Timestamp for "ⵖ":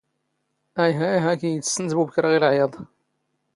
2.31-2.33